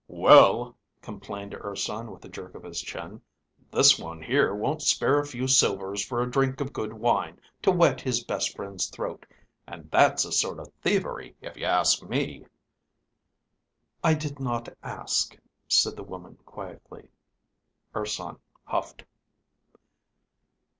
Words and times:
"Well," 0.07 0.75
complained 1.03 1.53
Urson 1.53 2.09
with 2.09 2.25
a 2.25 2.27
jerk 2.27 2.55
of 2.55 2.63
his 2.63 2.81
chin, 2.81 3.21
"this 3.69 3.99
one 3.99 4.19
here 4.23 4.51
won't 4.55 4.81
spare 4.81 5.19
a 5.19 5.25
few 5.27 5.47
silvers 5.47 6.03
for 6.03 6.23
a 6.23 6.31
drink 6.31 6.59
of 6.59 6.73
good 6.73 6.91
wine 6.91 7.39
to 7.61 7.69
wet 7.69 8.01
his 8.01 8.23
best 8.23 8.55
friend's 8.55 8.87
throat, 8.87 9.27
and 9.67 9.91
that's 9.91 10.25
a 10.25 10.31
sort 10.31 10.57
of 10.59 10.73
thievery, 10.81 11.35
if 11.39 11.55
you 11.55 11.65
ask 11.65 12.01
me." 12.01 12.47
"I 14.03 14.15
did 14.15 14.39
not 14.39 14.69
ask," 14.81 15.37
said 15.67 15.95
the 15.95 16.03
woman, 16.03 16.39
quietly. 16.47 17.11
Urson 17.95 18.37
huffed. 18.63 19.05